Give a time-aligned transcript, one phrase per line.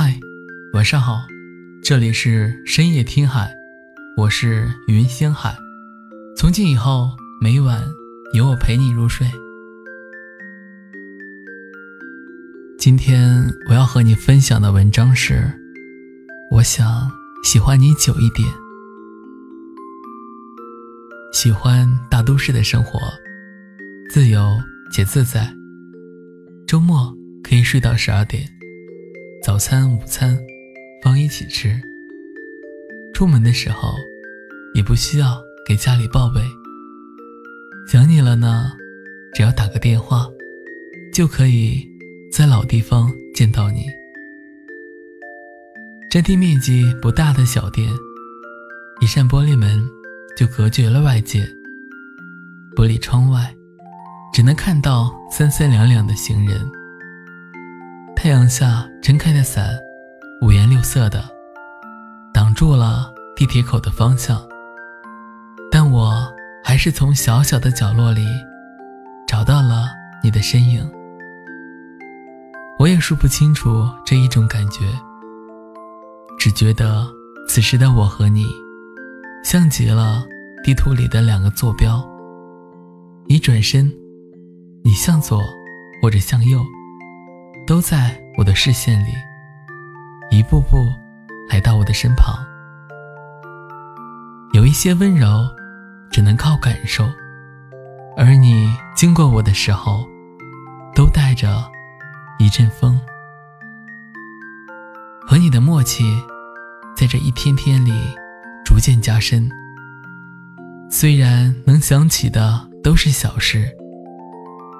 [0.00, 0.16] 嗨，
[0.74, 1.26] 晚上好，
[1.82, 3.52] 这里是深夜听海，
[4.16, 5.52] 我是云星海。
[6.36, 7.84] 从今以后，每晚
[8.32, 9.26] 有我陪你入睡。
[12.78, 15.52] 今天我要和你分享的文章是：
[16.52, 17.10] 我想
[17.42, 18.48] 喜欢你久一点。
[21.32, 23.00] 喜欢大都市的生活，
[24.10, 24.56] 自由
[24.92, 25.52] 且自在。
[26.68, 28.48] 周末可以睡到十二点。
[29.48, 30.38] 早餐、午餐
[31.02, 31.74] 放一起吃。
[33.14, 33.94] 出门的时候，
[34.74, 36.38] 也不需要给家里报备。
[37.90, 38.70] 想你了呢，
[39.32, 40.28] 只要打个电话，
[41.14, 41.82] 就可以
[42.30, 43.86] 在老地方见到你。
[46.10, 47.88] 占地面积不大的小店，
[49.00, 49.82] 一扇玻璃门
[50.36, 51.40] 就隔绝了外界。
[52.76, 53.56] 玻璃窗外，
[54.30, 56.70] 只能看到三三两两的行人。
[58.20, 59.78] 太阳下撑开的伞，
[60.42, 61.22] 五颜六色的，
[62.34, 64.44] 挡住了地铁口的方向。
[65.70, 66.28] 但我
[66.64, 68.26] 还是从小小的角落里
[69.24, 69.86] 找到了
[70.20, 70.84] 你的身影。
[72.80, 74.80] 我也说不清楚这一种感觉，
[76.36, 77.06] 只觉得
[77.48, 78.44] 此时的我和你，
[79.44, 80.24] 像极了
[80.64, 82.04] 地图里的两个坐标。
[83.28, 83.88] 你转身，
[84.82, 85.40] 你向左
[86.02, 86.60] 或者向右。
[87.68, 89.12] 都在我的视线里，
[90.30, 90.90] 一步步
[91.50, 92.34] 来到我的身旁。
[94.54, 95.46] 有一些温柔，
[96.10, 97.06] 只能靠感受，
[98.16, 100.08] 而你经过我的时候，
[100.94, 101.62] 都带着
[102.38, 102.98] 一阵风。
[105.26, 106.04] 和你的默契，
[106.96, 107.92] 在这一天天里
[108.64, 109.46] 逐渐加深。
[110.90, 113.77] 虽然能想起的都是小事。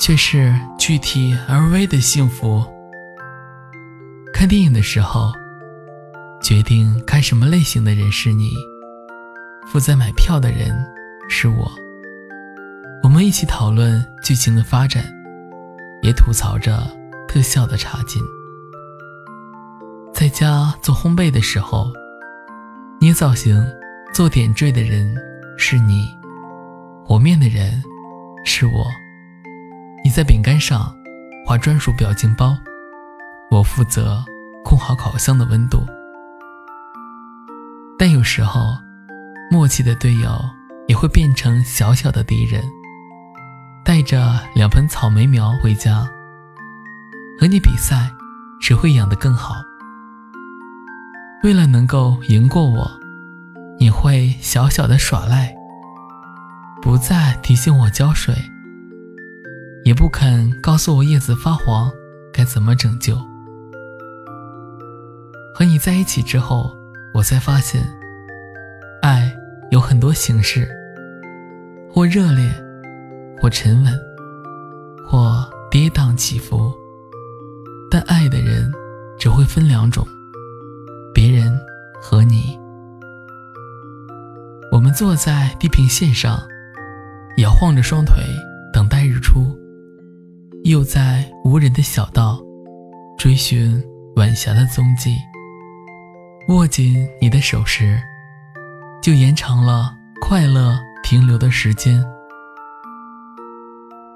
[0.00, 2.64] 却是具体而微的幸福。
[4.32, 5.30] 看电影的时候，
[6.42, 8.50] 决定看什么类型的人是你，
[9.66, 10.74] 负责买票的人
[11.28, 11.70] 是我。
[13.02, 15.04] 我们一起讨论剧情的发展，
[16.02, 16.80] 也吐槽着
[17.28, 18.22] 特效的差劲。
[20.14, 21.92] 在家做烘焙的时候，
[22.98, 23.62] 捏造型、
[24.14, 25.14] 做点缀的人
[25.58, 26.08] 是你，
[27.04, 27.82] 和面的人
[28.46, 28.86] 是我。
[30.02, 30.94] 你在饼干上
[31.46, 32.56] 画专属表情包，
[33.50, 34.24] 我负责
[34.64, 35.84] 控好烤箱的温度。
[37.98, 38.60] 但有时候，
[39.50, 40.40] 默契的队友
[40.88, 42.62] 也会变成小小的敌人。
[43.84, 46.08] 带着两盆草莓苗回家，
[47.38, 48.10] 和你比赛，
[48.60, 49.54] 谁会养得更好？
[51.42, 52.90] 为了能够赢过我，
[53.78, 55.54] 你会小小的耍赖，
[56.80, 58.34] 不再提醒我浇水。
[59.90, 61.90] 也不肯告诉我叶子发黄
[62.32, 63.18] 该怎么拯救。
[65.52, 66.70] 和你在一起之后，
[67.12, 67.82] 我才发现，
[69.02, 69.36] 爱
[69.72, 70.68] 有很多形式，
[71.92, 72.48] 或热烈，
[73.42, 73.92] 或沉稳，
[75.08, 76.72] 或跌宕起伏。
[77.90, 78.70] 但爱的人
[79.18, 80.06] 只会分两种：
[81.12, 81.52] 别人
[82.00, 82.56] 和你。
[84.70, 86.40] 我们坐在地平线上，
[87.38, 88.22] 摇晃着双腿，
[90.70, 92.40] 又在无人的小道
[93.18, 93.82] 追寻
[94.14, 95.16] 晚霞的踪迹。
[96.46, 98.00] 握紧你的手时，
[99.02, 102.00] 就延长了快乐停留的时间。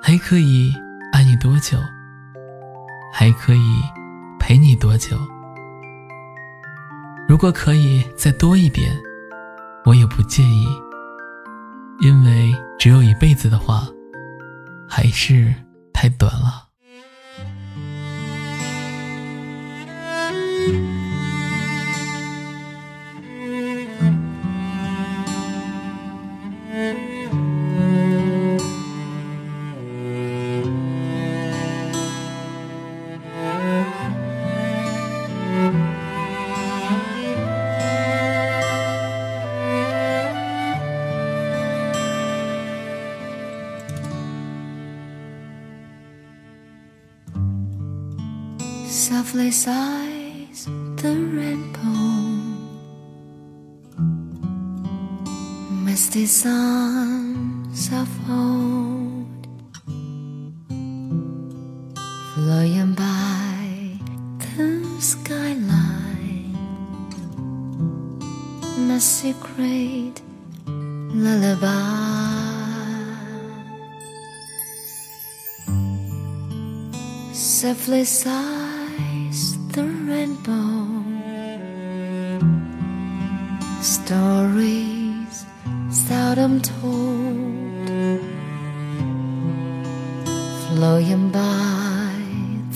[0.00, 0.72] 还可以
[1.12, 1.78] 爱你多久？
[3.12, 3.82] 还可以
[4.38, 5.16] 陪你多久？
[7.28, 8.96] 如果可以再多一点，
[9.84, 10.64] 我也不介意。
[12.02, 13.88] 因为只有一辈子的话，
[14.88, 15.52] 还是。
[15.96, 16.66] 太短了。
[49.26, 50.66] Softly sighs
[51.02, 51.98] the rainbow,
[55.84, 59.48] misty suns of old,
[62.34, 63.98] flowing by
[64.38, 66.54] the skyline,
[68.92, 70.22] a secret
[71.12, 71.66] lullaby.
[77.32, 78.65] Softly sighs
[80.26, 81.22] and bone.
[83.80, 85.46] Stories
[85.90, 88.20] seldom told,
[90.62, 92.10] flowing by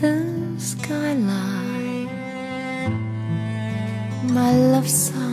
[0.00, 0.16] the
[0.58, 2.10] skyline.
[4.38, 5.25] My love song.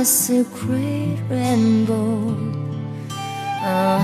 [0.00, 2.34] was a great rainbow.
[3.62, 4.00] Uh.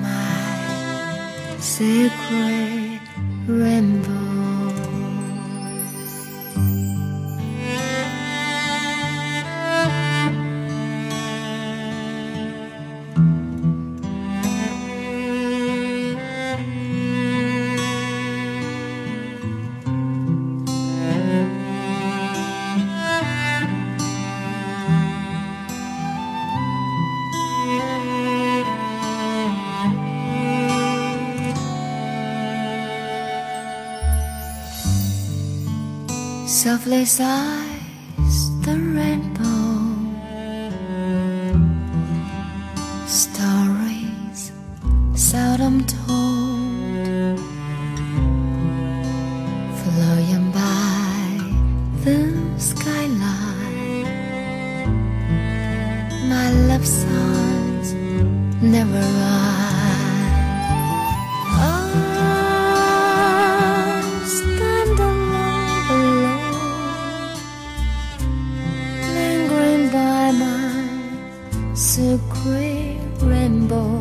[0.00, 3.00] My secret
[3.48, 4.25] rainbow.
[36.66, 39.86] Softly sighs the rainbow.
[43.06, 44.50] Stories
[45.14, 47.38] seldom told,
[49.78, 51.38] flowing by
[52.02, 52.18] the
[52.58, 54.08] skyline.
[56.28, 57.94] My love songs
[58.60, 59.65] never rise.
[71.76, 73.95] Secret rainbow.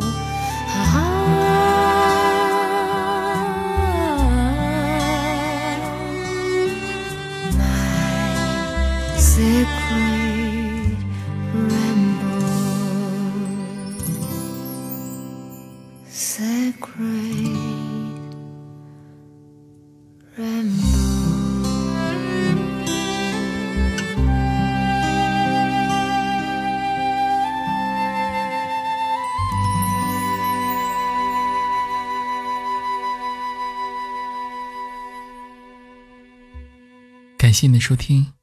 [37.56, 38.34] 谢你的收听，